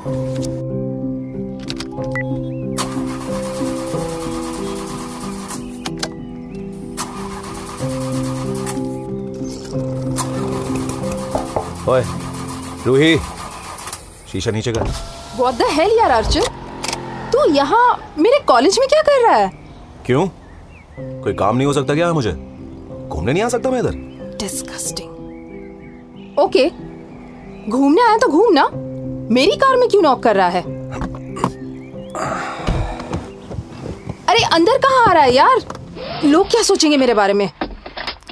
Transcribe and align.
ओए 0.00 0.08
रूही 12.86 13.16
शीशा 14.28 14.50
नीचे 14.50 14.72
कर। 14.72 14.80
What 15.38 15.54
the 15.54 15.68
hell 15.76 15.92
यार 15.98 16.10
अर्जुन 16.10 16.42
तू 17.32 17.44
यहाँ 17.52 18.14
मेरे 18.18 18.38
कॉलेज 18.48 18.78
में 18.80 18.88
क्या 18.88 19.02
कर 19.02 19.26
रहा 19.26 19.36
है? 19.36 19.50
क्यों? 20.06 20.26
कोई 20.98 21.32
काम 21.34 21.56
नहीं 21.56 21.66
हो 21.66 21.72
सकता 21.72 21.94
क्या 21.94 22.12
मुझे? 22.12 22.32
घूमने 22.32 23.32
नहीं 23.32 23.42
आ 23.42 23.48
सकता 23.48 23.70
मैं 23.70 23.78
इधर? 23.80 23.94
डिस्गस्टिंग 24.40 26.38
ओके 26.38 26.68
घूमने 27.70 28.02
आया 28.02 28.16
तो 28.16 28.28
घूम 28.28 28.52
ना। 28.52 28.70
मेरी 29.30 29.56
कार 29.56 29.76
में 29.76 29.88
क्यों 29.88 30.00
नॉक 30.02 30.22
कर 30.22 30.36
रहा 30.36 30.48
है? 30.48 30.60
अरे 34.28 34.42
अंदर 34.54 34.78
कहाँ 34.78 35.04
आ 35.08 35.12
रहा 35.12 35.22
है 35.22 35.34
यार? 35.34 35.60
लोग 36.24 36.50
क्या 36.50 36.62
सोचेंगे 36.62 36.96
मेरे 36.96 37.14
बारे 37.14 37.32
में? 37.32 37.48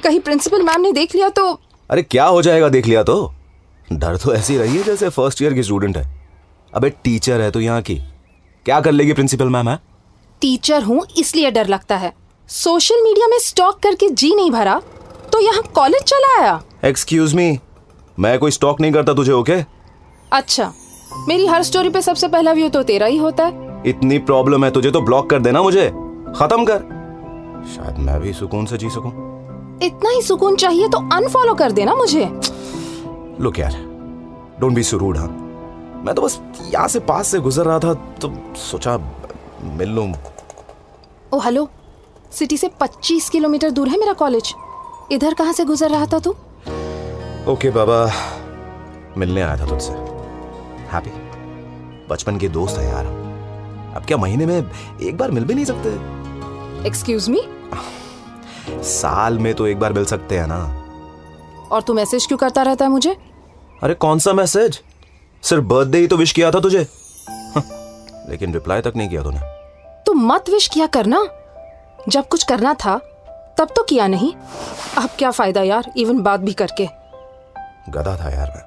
कहीं 0.03 0.19
प्रिंसिपल 0.19 0.63
मैम 0.63 0.81
ने 0.81 0.91
देख 0.91 1.15
लिया 1.15 1.29
तो 1.29 1.51
अरे 1.89 2.01
क्या 2.03 2.25
हो 2.25 2.41
जाएगा 2.41 2.69
देख 2.69 2.87
लिया 2.87 3.03
तो? 3.03 3.33
डर 3.91 4.17
तो 4.17 4.33
ऐसी 4.35 4.57
रही 4.57 4.77
है 4.77 4.83
जैसे 4.83 5.09
फ़र्स्ट 5.09 5.41
ईयर 5.41 5.53
की 5.53 5.63
स्टूडेंट 5.63 5.97
है। 5.97 6.03
अबे 6.73 6.89
टीचर 7.03 7.41
है 7.41 7.49
तो 7.51 7.59
यहाँ 7.61 7.81
की। 7.81 7.95
क्या 8.65 8.79
कर 8.81 8.91
लेगी 8.91 9.13
प्रिंसिपल 9.13 9.49
मैम 9.49 9.69
है? 9.69 9.79
टीचर 10.41 10.83
हूँ 10.83 11.05
इसलिए 11.17 11.51
डर 11.51 11.67
लगता 11.67 11.97
है। 11.97 12.13
सोशल 12.49 13.03
मीडिया 13.03 13.27
में 13.27 13.37
स्टॉक 13.39 13.79
करके 13.83 14.09
जी 14.11 14.33
नहीं 14.35 14.51
भरा 14.51 14.79
तो 15.33 15.39
यहाँ 15.39 15.63
कॉलेज 15.75 16.03
चला 16.03 16.37
आया। 16.41 16.61
एक्सक्यूज 16.85 17.33
मी 17.35 17.57
मैं 18.17 18.37
कोई 18.39 18.51
स्टॉक 18.51 18.81
नहीं 18.81 18.91
करता 18.91 19.13
तुझे 19.13 19.31
ओके 19.31 19.51
okay? 19.53 19.65
अच्छा। 20.33 20.71
मेरी 21.27 21.45
हर 21.45 21.63
स्टोरी 21.63 21.89
पे 21.89 22.01
सबसे 22.01 22.27
पहला 22.27 22.51
व्यू 22.53 22.69
तो 22.69 22.81
तेरा 22.83 23.05
ही 23.05 23.17
होता 23.17 23.45
है। 23.45 23.81
इतनी 23.85 24.17
प्रॉब्लम 24.19 24.65
है 24.65 24.71
तुझे 24.71 24.91
तो 24.91 25.01
ब्लॉक 25.01 25.29
कर 25.29 25.39
देना 25.39 25.61
मुझे। 25.61 25.87
खत्म 26.37 26.65
कर। 26.65 26.79
शायद 27.67 27.97
मैं 27.97 28.19
भी 28.21 28.33
सुकून 28.33 28.65
से 28.65 28.77
जी 28.77 28.89
सकूँ। 28.89 29.11
इतना 29.83 30.09
ही 30.09 30.21
सुकून 30.21 30.55
चाहिए 30.55 30.87
तो 30.87 30.97
अनफॉलो 31.15 31.53
कर 31.53 31.71
देना 31.71 31.95
मुझे। 31.95 32.25
लुक 33.41 33.59
यार 33.59 33.75
डोंट 34.59 34.73
बी 34.73 34.83
सुरूड 34.83 35.17
हाँ। 35.17 35.27
मैं 36.05 36.15
तो 36.15 36.21
बस 36.21 36.39
यहाँ 36.73 36.87
से 36.87 36.99
पास 36.99 37.27
से 37.27 37.39
गुजर 37.39 37.65
रहा 37.65 37.79
था 37.79 37.93
तो 38.21 38.33
सोचा 38.59 38.97
मिल 39.77 39.89
लूँ। 39.89 40.13
ओ 41.33 41.39
हेलो 41.39 41.67
सिटी 42.31 42.57
से 42.57 42.69
25 42.81 43.29
किलोमीटर 43.29 43.69
दूर 43.69 43.89
है 43.89 43.99
मेरा 43.99 44.13
कॉलेज 44.13 44.53
इधर 45.11 45.33
कहाँ 45.33 45.53
से 45.53 45.65
गुजर 45.65 45.89
रहा 45.89 46.05
था 46.05 46.19
तू? 46.19 46.31
ओके 47.51 47.69
बाबा। 47.69 48.05
मिलने 49.17 49.41
आया 49.41 49.57
था 49.57 49.65
तुझसे। 49.65 49.93
हैप्पी 50.91 51.11
बचपन 52.09 52.37
के 52.37 52.49
दोस्त 52.49 52.77
है 52.77 52.87
यार 52.87 53.05
अब 53.95 54.05
क्या 54.07 54.17
महीने 54.17 54.45
में 54.45 54.57
एक 55.01 55.17
बार 55.17 55.31
मिल 55.31 55.45
भी 55.45 55.53
नहीं 55.53 55.65
सकते? 55.65 55.89
एक्सक्यूज 56.87 57.29
मी 57.29 57.41
साल 58.83 59.39
में 59.39 59.53
तो 59.53 59.67
एक 59.67 59.79
बार 59.79 59.93
मिल 59.93 60.05
सकते 60.05 60.37
हैं 60.39 60.47
ना। 60.47 60.57
और 61.71 61.81
तू 61.81 61.93
मैसेज 61.93 62.25
क्यों 62.25 62.37
करता 62.37 62.61
रहता 62.61 62.85
है 62.85 62.91
मुझे? 62.91 63.15
अरे 63.83 63.93
कौन 63.93 64.19
सा 64.19 64.33
मैसेज 64.33 64.79
सिर्फ़ 65.43 65.63
बर्थडे 65.63 65.97
ही 65.97 66.07
तो 66.07 66.17
विश 66.17 66.31
किया 66.31 66.51
था 66.51 66.59
तुझे। 66.59 66.87
लेकिन 68.29 68.53
रिप्लाई 68.53 68.81
तक 68.81 68.93
नहीं 68.95 69.09
किया 69.09 69.23
तूने। 69.23 69.39
तू 70.05 70.13
मत 70.13 70.49
विश 70.49 70.67
किया 70.67 70.85
करना। 70.87 71.25
जब 72.09 72.27
कुछ 72.27 72.43
करना 72.43 72.73
था 72.73 72.97
तब 73.57 73.73
तो 73.75 73.83
किया 73.83 74.07
नहीं। 74.07 74.33
अब 74.97 75.09
क्या 75.17 75.31
फ़ायदा 75.31 75.61
यार 75.61 75.91
इवन 75.97 76.19
बात 76.19 76.39
भी 76.39 76.53
करके। 76.53 76.85
गधा 77.89 78.15
था 78.17 78.29
यार 78.29 78.49
मैं। 78.49 78.63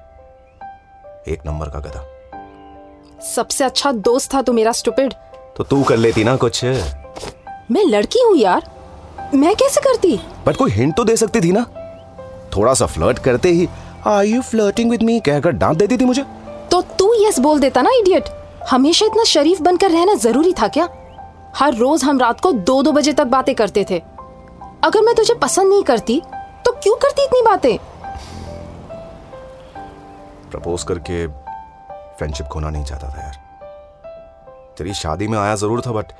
एक 1.27 1.45
नंबर 1.45 1.69
का 1.69 1.79
गधा। 1.79 2.05
सबसे 3.25 3.63
अच्छा 3.63 3.91
दोस्त 3.91 4.33
था 4.33 4.41
तू 4.41 4.53
मेरा 4.53 4.71
स्टूपिड 4.71 5.13
तो 5.57 5.63
तू 5.63 5.81
कर 5.83 5.97
लेती 5.97 6.23
ना 6.23 6.35
कुछ। 6.35 6.63
मैं 7.71 7.83
लड़की 7.85 8.21
हूँ 8.21 8.35
यार। 8.37 8.69
मैं 9.33 9.55
कैसे 9.55 9.81
करती? 9.81 10.15
बट 10.47 10.55
कोई 10.57 10.71
हिंट 10.71 10.95
तो 10.95 11.03
दे 11.03 11.15
सकती 11.17 11.41
थी 11.41 11.51
ना? 11.51 11.65
थोड़ा 12.55 12.73
सा 12.73 12.85
फ्लर्ट 12.85 13.19
करते 13.19 13.49
ही 13.49 13.67
are 14.07 14.25
you 14.25 14.41
flirting 14.41 14.89
with 14.91 15.03
me 15.03 15.19
कहकर 15.19 15.51
डांट 15.53 15.77
देती 15.77 15.97
थी 15.97 16.05
मुझे। 16.05 16.23
तो 16.71 16.81
तू 16.99 17.13
यस 17.17 17.39
बोल 17.39 17.59
देता 17.59 17.81
ना 17.81 17.91
इडियट 17.99 18.29
हमेशा 18.69 19.05
इतना 19.05 19.23
शरीफ 19.23 19.61
बनकर 19.61 19.91
रहना 19.91 20.13
ज़रूरी 20.15 20.53
था 20.53 20.67
क्या? 20.67 20.87
हर 21.55 21.75
रोज 21.75 22.03
हम 22.03 22.19
रात 22.19 22.41
को 22.41 22.51
दो 22.51 22.81
दो 22.83 22.91
बजे 22.91 23.13
तक 23.13 23.25
बातें 23.27 23.53
करते 23.55 23.85
थे। 23.89 24.01
अगर 24.83 25.01
मैं 25.01 25.15
तुझे 25.15 25.33
पसंद 25.33 25.69
नहीं 25.69 25.83
करती 25.83 26.21
तो 26.65 26.71
क्यों 26.73 26.95
करती 26.95 27.23
इतनी 27.23 27.41
बातें? 27.41 27.77
प्रपोज 30.51 30.83
करके 30.83 31.25
फ्रेंडशिप 32.17 32.47
खोना 32.47 32.69
नहीं 32.69 32.83
चाहता 32.83 33.09
था 33.09 33.21
यार। 33.21 33.41
तेरी 34.77 34.93
शादी 34.93 35.27
में 35.27 35.37
आया 35.39 35.55
ज़रूर 35.55 35.81
था 35.81 35.91
बट 35.91 36.11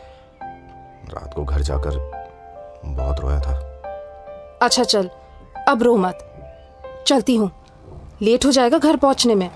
रात 1.13 1.33
को 1.33 1.43
घर 1.43 1.61
जाकर 1.61 1.97
बहुत 2.85 3.19
रोया 3.19 3.39
था। 3.39 3.53
अच्छा 4.61 4.83
चल। 4.83 5.09
अब 5.67 5.83
रो 5.83 5.95
मत। 5.97 6.29
चलती 7.07 7.35
हूँ। 7.35 7.51
लेट 8.21 8.45
हो 8.45 8.51
जाएगा 8.51 8.77
घर 8.77 8.97
पहुँचने 8.97 9.35
में। 9.35 9.49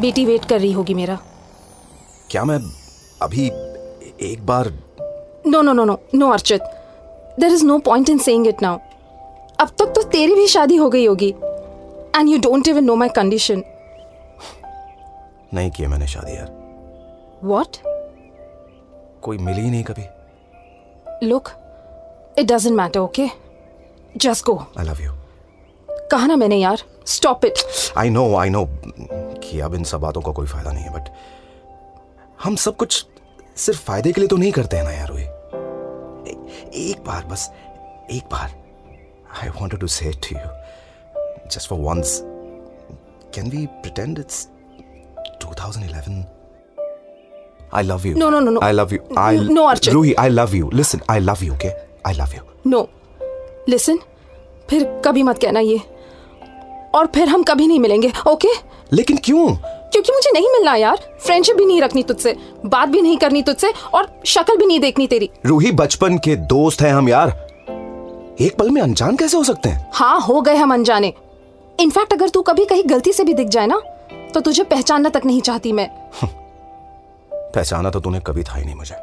बेटी 0.00 0.24
वेट 0.24 0.44
कर 0.44 0.60
रही 0.60 0.72
होगी 0.72 0.94
मेरा। 0.94 1.18
क्या 2.30 2.44
मैं 2.44 2.58
अभी 3.22 3.46
एक 4.26 4.46
बार 4.46 4.72
no 5.46 5.60
no 5.62 5.72
no 5.72 5.84
no 5.84 5.98
no 6.14 6.30
Archit. 6.30 6.62
There 7.40 7.52
is 7.52 7.64
no 7.64 7.78
point 7.78 8.08
in 8.08 8.18
saying 8.18 8.46
it 8.46 8.62
now 8.62 8.78
अब 9.60 9.68
तक 9.78 9.92
तो 9.94 10.02
तेरी 10.02 10.34
भी 10.34 10.46
शादी 10.48 10.76
हो 10.76 10.88
गई 10.90 11.04
होगी। 11.06 11.28
And 12.16 12.28
you 12.28 12.38
don't 12.40 12.68
even 12.68 12.84
know 12.84 12.94
my 12.96 13.08
condition 13.08 13.62
नहीं 15.54 15.70
किया 15.70 15.88
मैंने 15.88 16.06
शादी 16.06 16.36
यार। 16.36 16.50
वॉट 17.44 17.76
कोई 19.22 19.38
मिली 19.38 19.60
ही 19.60 19.70
नहीं 19.70 19.84
कभी। 19.84 21.26
Look 21.26 21.48
it 22.38 22.46
doesn't 22.46 22.76
matter 22.76 23.00
okay 23.00 23.28
just 24.16 24.44
go 24.44 24.56
I 24.78 24.84
love 24.84 25.02
you 25.02 25.12
कहा 26.10 26.26
ना 26.26 26.36
मैंने 26.36 26.56
यार। 26.56 26.82
Stop 27.06 27.44
it 27.44 27.58
I 27.98 28.10
know 28.10 28.34
I 28.36 28.50
know 28.50 28.64
कि 28.70 29.60
अब 29.60 29.74
इन 29.74 29.84
सब 29.84 30.00
बातों 30.00 30.20
का 30.22 30.32
कोई 30.32 30.46
फ़ायदा 30.46 30.72
नहीं 30.72 30.84
है 30.84 30.92
बट 30.94 31.08
हम 32.44 32.56
सब 32.56 32.76
कुछ 32.76 33.04
सिर्फ़ 33.56 33.82
फ़ायदे 33.84 34.12
के 34.12 34.20
लिए 34.20 34.28
तो 34.28 34.36
नहीं 34.36 34.52
करते 34.52 34.76
हैं 34.76 34.84
ना 34.84 34.92
यार 34.92 35.12
वे 35.12 35.22
एक 36.82 37.04
बार 37.06 37.24
बस 37.24 37.50
एक 38.10 38.24
बार। 38.32 38.54
I 39.42 39.48
want 39.50 39.78
to 39.80 39.86
say 39.86 40.12
to 40.24 40.36
you 40.36 41.48
just 41.50 41.68
for 41.68 41.78
once 41.80 42.20
can 43.34 43.50
we 43.50 43.66
pretend 43.82 44.18
it's 44.18 44.48
2011 45.48 46.24
I 47.70 47.82
love 47.82 48.04
you. 48.06 48.14
No, 48.14 48.30
no, 48.30 48.40
no, 48.40 48.50
no. 48.52 48.60
I 48.60 48.72
love 48.72 48.92
you. 48.92 49.00
I 49.22 49.36
No, 49.36 49.64
Archit. 49.70 49.92
Ruhi, 49.92 50.14
I 50.16 50.28
love 50.28 50.54
you. 50.54 50.70
Listen, 50.70 51.02
I 51.06 51.18
love 51.20 51.42
you, 51.42 51.52
okay? 51.54 51.72
I 52.04 52.12
love 52.20 52.32
you. 52.36 52.42
No 52.66 52.80
listen 53.68 53.98
फिर 54.70 54.84
कभी 55.04 55.22
मत 55.22 55.38
कहना 55.42 55.60
ये 55.60 55.78
और 56.94 57.06
फिर 57.14 57.28
हम 57.28 57.42
कभी 57.48 57.66
नहीं 57.66 57.78
मिलेंगे 57.80 58.12
ओके 58.28 58.48
लेकिन 58.96 59.16
क्यों 59.24 59.46
क्योंकि 59.92 60.12
मुझे 60.12 60.30
नहीं 60.34 60.48
मिलना 60.52 60.74
यार 60.76 60.96
फ्रेंडशिप 61.26 61.56
भी 61.56 61.64
नहीं 61.66 61.80
रखनी 61.82 62.02
तुझसे 62.10 62.34
बात 62.66 62.88
भी 62.88 63.00
नहीं 63.02 63.16
करनी 63.18 63.42
तुझसे 63.42 63.72
और 63.94 64.08
शक्ल 64.26 64.56
भी 64.56 64.66
नहीं 64.66 64.80
देखनी 64.80 65.06
तेरी 65.14 65.30
रूही 65.46 65.72
बचपन 65.82 66.18
के 66.24 66.36
दोस्त 66.54 66.82
हैं 66.82 66.92
हम 66.94 67.08
यार 67.08 67.36
एक 68.40 68.56
पल 68.58 68.70
में 68.70 68.80
अनजान 68.82 69.16
कैसे 69.16 69.36
हो 69.36 69.44
सकते 69.44 69.68
हैं 69.68 69.86
हाँ 69.94 70.20
हो 70.28 70.40
गए 70.48 70.56
हम 70.56 70.72
अनजाने 70.74 71.12
इनफैक्ट 71.80 72.12
अगर 72.12 72.28
तू 72.34 72.42
कभी 72.42 72.64
कहीं 72.72 72.82
गलती 72.90 73.12
से 73.12 73.24
भी 73.24 73.34
दिख 73.34 73.48
जाए 73.56 73.66
ना 73.66 73.80
तो 74.34 74.40
तुझे 74.40 74.62
पहचानना 74.62 75.08
तक 75.08 75.22
नहीं 75.26 75.40
चाहती 75.40 75.72
मैं। 75.72 75.88
पहचाना 77.34 77.90
तो 77.90 78.00
तूने 78.00 78.20
कभी 78.20 78.42
था 78.42 78.54
ही 78.54 78.64
नहीं 78.64 78.74
मुझे। 78.74 78.94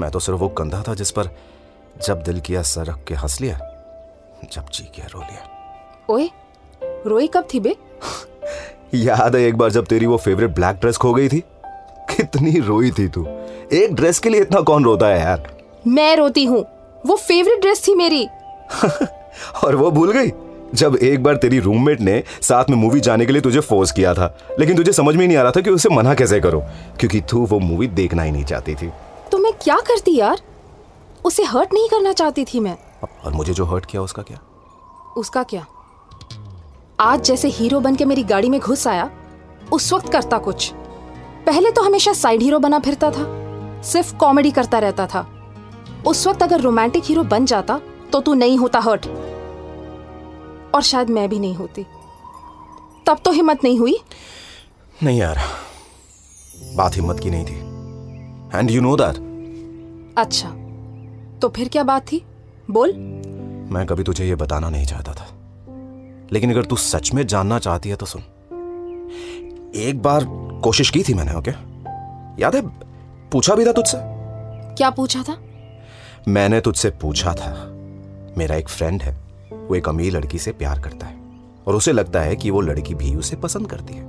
मैं 0.00 0.10
तो 0.10 0.18
सिर्फ़ 0.18 0.40
वो 0.40 0.48
कंधा 0.48 0.82
था 0.88 0.94
जिस 0.94 1.10
पर 1.10 1.28
जब 2.06 2.22
दिल 2.22 2.40
किया 2.40 2.62
सर 2.62 2.84
रख 2.84 3.04
के 3.04 3.14
हंस 3.14 3.40
लिया 3.40 3.58
जब 4.52 4.66
जी 4.74 4.84
किया 4.84 5.06
रो 5.14 5.20
लिया। 5.20 5.48
ओए 6.10 6.30
रोई 7.06 7.26
कब 7.26 7.48
थी 7.54 7.60
बे? 7.60 7.76
याद 8.94 9.36
है 9.36 9.42
एक 9.42 9.56
बार 9.56 9.70
जब 9.70 9.86
तेरी 9.86 10.06
वो 10.06 10.16
फेवरेट 10.16 10.50
ब्लैक 10.50 10.76
ड्रेस 10.76 10.96
खो 10.96 11.14
गई 11.14 11.28
थी? 11.28 11.44
कितनी 12.10 12.60
रोई 12.60 12.90
थी 12.90 13.08
तू। 13.08 13.26
एक 13.72 13.94
ड्रेस 13.94 14.18
के 14.18 14.28
लिए 14.28 14.40
इतना 14.40 14.60
कौन 14.60 14.84
रोता 14.84 15.06
है 15.06 15.20
यार? 15.20 15.50
मैं 15.86 16.16
रोती 16.16 16.44
हूँ। 16.44 16.64
वो 17.06 17.16
फेवरेट 17.16 17.60
ड्रेस 17.60 17.88
थी 17.88 17.94
मेरी। 17.94 18.28
और 19.64 19.76
वो 19.76 19.90
भूल 19.90 20.12
गई? 20.12 20.30
जब 20.74 20.96
एक 20.96 21.22
बार 21.22 21.36
तेरी 21.36 21.58
रूममेट 21.58 22.00
ने 22.00 22.22
साथ 22.42 22.70
में 22.70 22.76
मूवी 22.76 23.00
जाने 23.00 23.26
के 23.26 23.32
लिए 23.32 23.42
तुझे 23.42 23.60
फोर्स 23.60 23.92
किया 23.92 24.14
था 24.14 24.26
लेकिन 24.58 24.76
तुझे 24.76 24.92
समझ 24.92 25.14
में 25.14 25.22
ही 25.22 25.28
नहीं 25.28 25.38
आ 25.38 25.42
रहा 25.42 25.52
था 25.52 25.60
कि 25.60 25.70
उसे 25.70 25.88
मना 25.88 26.14
कैसे 26.14 26.40
करो 26.40 26.60
क्योंकि 27.00 27.20
तू 27.20 27.44
वो 27.46 27.58
मूवी 27.58 27.86
देखना 27.86 28.22
ही 28.22 28.30
नहीं 28.32 28.44
चाहती 28.44 28.74
थी। 28.74 28.90
तो 29.32 29.38
मैं 29.38 29.52
क्या 29.62 29.76
करती 29.80 30.16
यार? 30.16 30.40
उसे 31.24 31.44
हर्ट 31.44 31.74
नहीं 31.74 31.88
करना 31.88 32.12
चाहती 32.12 32.44
थी 32.44 32.60
मैं। 32.60 32.76
और 33.24 33.32
मुझे 33.32 33.54
जो 33.54 33.64
हर्ट 33.64 33.86
किया 33.86 34.02
उसका 34.02 34.22
क्या? 34.22 34.38
उसका 35.16 35.42
क्या? 35.42 35.64
आज 37.00 37.24
जैसे 37.24 37.48
हीरो 37.48 37.80
बन 37.80 37.94
के 37.94 38.04
मेरी 38.04 38.22
गाड़ी 38.24 38.48
में 38.50 38.60
घुस 38.60 38.86
आया 38.88 39.10
उस 39.72 39.92
वक्त 39.92 40.12
करता 40.12 40.38
कुछ। 40.38 40.72
पहले 41.46 41.70
तो 41.70 41.82
हमेशा 41.82 42.12
साइड 42.12 42.42
हीरो 42.42 42.58
बना 42.58 42.78
फिरता 42.78 43.10
था 43.10 43.24
सिर्फ़ 43.82 44.14
कॉमेडी 44.16 44.50
करता 44.50 44.78
रहता 44.78 45.06
था। 45.06 45.26
उस 46.06 46.26
वक्त 46.26 46.42
अगर 46.42 46.60
रोमांटिक 46.60 47.02
हीरो 47.04 47.22
बन 47.24 47.46
जाता 47.46 47.80
तो 48.12 48.20
तू 48.20 48.34
नहीं 48.34 48.58
होता 48.58 48.80
हर्ट 48.80 49.06
और 50.74 50.82
शायद 50.82 51.10
मैं 51.10 51.28
भी 51.28 51.38
नहीं 51.38 51.54
होती। 51.54 51.86
तब 53.06 53.18
तो 53.24 53.30
हिम्मत 53.30 53.64
नहीं 53.64 53.78
हुई? 53.78 53.96
नहीं 55.02 55.18
यार 55.18 55.38
बात 56.76 56.96
हिम्मत 56.96 57.20
की 57.20 57.30
नहीं 57.30 57.44
थी। 57.44 58.58
एंड 58.58 58.70
यू 58.70 58.80
नो 58.80 58.96
दैट 58.96 59.22
अच्छा 60.18 60.48
तो 61.42 61.48
फिर 61.48 61.68
क्या 61.68 61.82
बात 61.82 62.02
थी? 62.12 62.24
बोल। 62.70 62.92
मैं 63.72 63.86
कभी 63.86 64.02
तुझे 64.02 64.26
ये 64.26 64.34
बताना 64.34 64.68
नहीं 64.70 64.86
चाहता 64.86 65.12
था। 65.12 65.26
लेकिन 66.32 66.50
अगर 66.50 66.64
तू 66.64 66.76
सच 66.76 67.12
में 67.14 67.26
जानना 67.26 67.58
चाहती 67.58 67.88
है 67.88 67.96
तो 67.96 68.06
सुन। 68.06 68.22
एक 69.76 70.02
बार 70.02 70.24
कोशिश 70.64 70.90
की 70.90 71.02
थी 71.02 71.14
मैंने 71.14 71.34
ओके? 71.34 71.50
याद 72.42 72.54
है 72.54 72.62
पूछा 73.30 73.54
भी 73.54 73.66
था 73.66 73.72
तुझसे? 73.72 73.98
क्या 74.74 74.90
पूछा 74.90 75.22
था? 75.22 75.38
मैंने 76.28 76.60
तुझसे 76.60 76.90
पूछा 76.90 77.34
था 77.34 77.52
मेरा 78.38 78.56
एक 78.56 78.68
फ्रेंड 78.68 79.02
है। 79.02 79.23
वो 79.52 79.74
एक 79.74 79.88
अमीर 79.88 80.12
लड़की 80.12 80.38
से 80.38 80.52
प्यार 80.52 80.80
करता 80.80 81.06
है 81.06 81.16
और 81.66 81.74
उसे 81.74 81.92
लगता 81.92 82.20
है 82.20 82.36
कि 82.36 82.50
वो 82.50 82.60
लड़की 82.60 82.94
भी 82.94 83.14
उसे 83.16 83.36
पसंद 83.36 83.70
करती 83.70 83.94
है। 83.94 84.04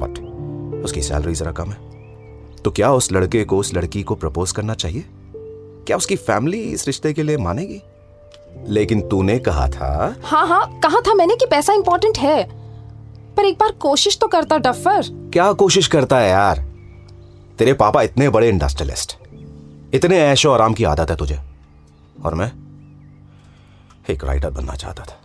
बट 0.00 0.36
उसकी 0.84 1.02
सैलरी 1.02 1.34
जरा 1.34 1.52
कम 1.52 1.70
है। 1.70 1.78
तो 2.64 2.70
क्या 2.70 2.92
उस 2.92 3.12
लड़के 3.12 3.44
को 3.44 3.58
उस 3.58 3.74
लड़की 3.74 4.02
को 4.02 4.14
प्रपोज 4.14 4.52
करना 4.52 4.74
चाहिए? 4.74 5.04
क्या 5.86 5.96
उसकी 5.96 6.16
फैमिली 6.16 6.60
इस 6.60 6.86
रिश्ते 6.86 7.12
के 7.12 7.22
लिए 7.22 7.36
मानेगी? 7.36 7.82
लेकिन 8.68 9.00
तूने 9.00 9.38
कहा 9.38 9.68
था 9.68 10.16
हाँ 10.24 10.46
हाँ 10.48 10.80
कहा 10.80 11.00
था 11.00 11.14
मैंने 11.14 11.36
कि 11.36 11.46
पैसा 11.46 11.72
इंपॉर्टेंट 11.72 12.18
है। 12.18 12.44
पर 13.36 13.44
एक 13.44 13.54
बार 13.54 13.72
कोशिश 13.72 14.18
तो 14.18 14.26
करता 14.26 14.58
डफर। 14.58 15.30
क्या 15.32 15.52
कोशिश 15.52 15.86
करता 15.86 16.18
है 16.18 16.30
यार? 16.30 16.64
तेरे 17.58 17.72
पापा 17.72 18.02
इतने 18.02 18.28
बड़े 18.28 18.48
इंडस्ट्रियलिस्ट 18.48 19.18
इतने 19.94 20.18
ऐशो 20.18 20.50
आराम 20.50 20.74
की 20.74 20.84
आदत 20.84 21.10
है 21.10 21.16
तुझे। 21.16 21.38
और 22.24 22.34
मैं? 22.34 22.52
एक 24.10 24.24
राइटर 24.24 24.50
बनना 24.50 24.74
चाहता 24.74 25.04
था। 25.04 25.20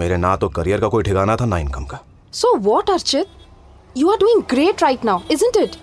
मेरे 0.00 0.16
ना 0.16 0.36
तो 0.36 0.48
करियर 0.48 0.80
का 0.80 0.88
कोई 0.88 1.02
ठिकाना 1.02 1.36
था 1.36 1.44
ना 1.44 1.58
इनकम 1.58 1.84
का। 1.84 1.98
So 2.32 2.56
what 2.58 2.90
Archit 2.90 3.26
you 3.96 4.10
are 4.10 4.16
doing 4.16 4.42
great 4.50 4.82
right 4.82 5.04
now 5.04 5.20
isn't 5.30 5.56
it 5.56 5.76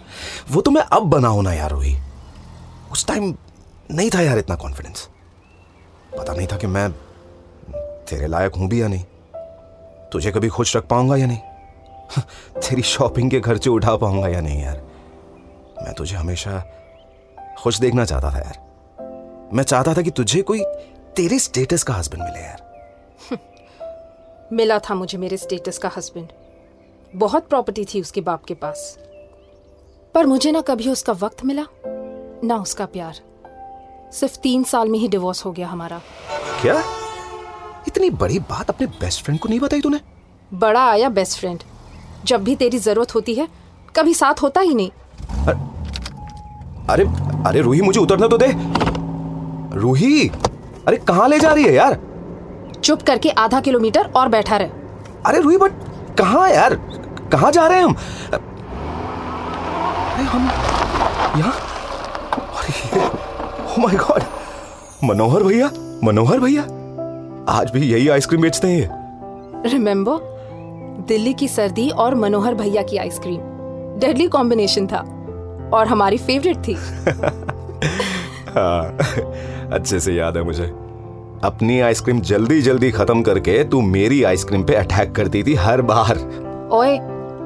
वो 0.51 0.61
तो 0.61 0.71
मैं 0.71 0.81
अब 0.81 1.09
बनाऊँ 1.09 1.43
ना 1.43 1.53
यार 1.53 1.71
रोही। 1.71 1.95
उस 2.91 3.05
टाइम 3.07 3.33
नहीं 3.91 4.09
था 4.09 4.21
यार 4.21 4.37
इतना 4.37 4.55
कॉन्फिडेंस 4.55 5.09
पता 6.17 6.33
नहीं 6.33 6.47
था 6.47 6.57
कि 6.57 6.67
मैं 6.67 6.91
तेरे 8.09 8.27
लायक 8.27 8.55
हूँ 8.55 8.67
भी 8.69 8.81
या 8.81 8.87
नहीं। 8.87 9.03
तुझे 10.11 10.31
कभी 10.31 10.49
खुश 10.49 10.75
रख 10.77 10.85
पाऊँगा 10.87 11.15
या 11.15 11.25
नहीं? 11.27 11.39
तेरी 12.61 12.81
शॉपिंग 12.81 13.31
के 13.31 13.39
खर्चे 13.39 13.69
उठा 13.69 13.95
पाऊँगा 13.95 14.27
या 14.27 14.41
नहीं 14.41 14.61
यार? 14.61 14.81
मैं 15.83 15.93
तुझे 15.93 16.15
हमेशा 16.15 16.59
खुश 17.59 17.79
देखना 17.79 18.05
चाहता 18.05 18.31
था 18.31 18.37
यार। 18.37 18.63
मैं 19.53 19.63
चाहता 19.63 19.93
था 19.93 20.01
कि 20.01 20.11
तुझे 20.11 20.41
कोई 20.41 20.63
तेरे 21.17 21.37
स्टेटस 21.39 21.83
का 21.83 21.93
हस्बैंड 21.93 22.23
मिले 22.23 22.39
यार। 22.39 23.37
मिला 24.53 24.79
था 24.79 24.95
मुझे 24.95 25.17
मेरे 25.17 25.37
स्टेटस 25.37 25.77
का 25.77 25.91
हस्बैंड 25.97 26.27
बहुत 27.13 27.47
प्रॉपर्टी 27.49 27.85
थी 27.85 28.01
उसके 28.01 28.21
बाप 28.21 28.43
के 28.45 28.53
पास। 28.53 28.97
पर 30.15 30.25
मुझे 30.25 30.51
ना 30.51 30.61
कभी 30.61 30.89
उसका 30.89 31.13
वक्त 31.13 31.43
मिला 31.45 31.65
ना 32.43 32.55
उसका 32.55 32.85
प्यार। 32.85 33.21
सिर्फ़ 34.13 34.37
तीन 34.37 34.63
साल 34.63 34.89
में 34.89 34.97
ही 34.99 35.07
डिवोर्स 35.07 35.45
हो 35.45 35.51
गया 35.51 35.67
हमारा। 35.67 36.01
क्या? 36.61 36.75
इतनी 37.87 38.09
बड़ी 38.09 38.39
बात 38.39 38.69
अपने 38.69 38.87
बेस्ट 38.87 39.23
फ्रेंड 39.23 39.39
को 39.39 39.49
नहीं 39.49 39.59
बताई 39.59 39.81
तूने? 39.81 39.99
बड़ा 40.53 40.85
आया 40.91 41.09
बेस्ट 41.09 41.39
फ्रेंड 41.39 41.63
जब 42.25 42.43
भी 42.43 42.55
तेरी 42.55 42.77
ज़रूरत 42.79 43.15
होती 43.15 43.33
है 43.33 43.47
कभी 43.95 44.13
साथ 44.13 44.41
होता 44.41 44.61
ही 44.61 44.73
नहीं। 44.73 44.89
अरे 46.87 47.05
अरे 47.49 47.61
रूही 47.61 47.81
मुझे 47.81 47.99
उतरना 47.99 48.27
तो 48.27 48.37
दे। 48.37 48.47
रूही! 49.79 50.29
अरे 50.87 50.97
कहाँ 50.97 51.27
ले 51.27 51.39
जा 51.39 51.51
रही 51.53 51.63
है 51.63 51.73
यार? 51.73 51.97
चुप 52.83 53.01
करके 53.01 53.29
आधा 53.29 53.59
किलोमीटर 53.59 54.09
और 54.15 54.27
बैठा 54.27 54.57
रहे। 54.57 54.69
अरे 55.25 55.39
रूही 55.39 55.57
बट 55.57 55.71
कहाँ 56.17 56.49
यार? 56.49 56.75
कहाँ 57.31 57.51
जा 57.51 57.67
रहे 57.67 57.77
हैं 57.77 57.85
हम? 57.85 57.95
अरे 60.13 60.23
हम 60.23 60.49
यहाँ? 61.39 61.53
अरे 62.57 62.99
ओ 62.99 63.81
माय 63.81 63.95
गॉड 63.95 64.23
मनोहर 65.03 65.43
भैया 65.43 65.71
मनोहर 66.03 66.39
भैया 66.39 66.61
आज 67.49 67.71
भी 67.71 67.81
यही 67.81 68.09
आइसक्रीम 68.09 68.41
बेचते 68.41 68.67
हैं 68.67 69.63
रिमेम्बर 69.65 70.33
दिल्ली 71.07 71.33
की 71.33 71.47
सर्दी 71.47 71.89
और 71.89 72.15
मनोहर 72.15 72.53
भैया 72.53 72.81
की 72.81 72.97
आइसक्रीम। 72.97 73.41
डेडली 73.99 74.27
कॉम्बिनेशन 74.27 74.87
था। 74.87 74.99
और 75.73 75.87
हमारी 75.87 76.17
फेवरेट 76.17 76.57
थी। 76.67 76.73
हाँ, 78.55 78.97
अच्छे 79.73 79.99
से 79.99 80.13
याद 80.13 80.37
है 80.37 80.43
मुझे। 80.43 80.73
अपनी 81.43 81.79
आइसक्रीम 81.79 82.21
जल्दी 82.21 82.61
जल्दी 82.61 82.91
खत्म 82.91 83.21
करके 83.21 83.63
तू 83.63 83.81
मेरी 83.81 84.23
आइसक्रीम 84.23 84.63
पे 84.63 84.75
अटैक 84.75 85.15
करती 85.15 85.43
थी 85.43 85.53
हर 85.53 85.81
बार। 85.81 86.17
ओए 86.71 86.99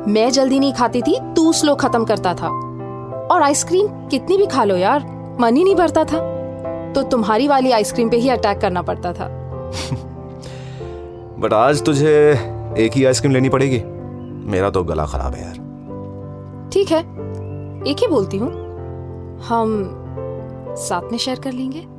मैं 0.07 0.31
जल्दी 0.31 0.59
नहीं 0.59 0.73
खाती 0.73 1.01
थी 1.01 1.19
तू 1.35 1.53
स्लो 1.53 1.75
खत्म 1.75 2.05
करता 2.05 2.33
था। 2.33 2.47
और 3.31 3.41
आइसक्रीम 3.41 4.07
कितनी 4.07 4.37
भी 4.37 4.45
खा 4.45 4.63
लो 4.63 4.75
यार 4.75 5.05
मन 5.39 5.55
ही 5.55 5.63
नहीं 5.63 5.75
भरता 5.75 6.03
था। 6.03 6.39
तो 6.93 7.03
तुम्हारी 7.03 7.47
वाली 7.47 7.71
आइसक्रीम 7.71 8.09
पे 8.09 8.17
ही 8.17 8.29
अटैक 8.29 8.57
करना 8.57 8.81
पड़ता 8.81 9.13
था। 9.13 9.27
बट 11.39 11.53
आज 11.53 11.83
तुझे 11.83 12.39
एक 12.77 12.93
ही 12.93 13.05
आइसक्रीम 13.05 13.33
लेनी 13.33 13.49
पड़ेगी। 13.49 13.83
मेरा 14.51 14.69
तो 14.69 14.83
गला 14.83 15.05
खराब 15.05 15.33
है 15.33 15.43
यार। 15.43 16.69
ठीक 16.73 16.91
है 16.91 16.99
एक 17.87 17.97
ही 17.99 18.07
बोलती 18.07 18.37
हूँ। 18.37 18.51
हम 19.47 19.95
साथ 20.77 21.11
में 21.11 21.17
शेयर 21.17 21.39
कर 21.39 21.51
लेंगे? 21.51 21.98